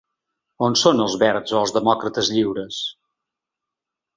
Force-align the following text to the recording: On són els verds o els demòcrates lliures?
On 0.67 0.77
són 0.83 1.03
els 1.03 1.17
verds 1.23 1.53
o 1.57 1.59
els 1.65 1.75
demòcrates 1.75 2.33
lliures? 2.37 2.81